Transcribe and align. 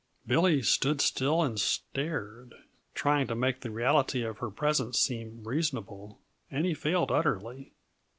Billy 0.25 0.63
stood 0.63 0.99
still 0.99 1.43
and 1.43 1.59
stared, 1.59 2.55
trying 2.95 3.27
to 3.27 3.35
make 3.35 3.61
the 3.61 3.69
reality 3.69 4.23
of 4.23 4.39
her 4.39 4.49
presence 4.49 4.97
seem 4.97 5.43
reasonable; 5.47 6.17
and 6.49 6.65
he 6.65 6.73
failed 6.73 7.11
utterly. 7.11 7.71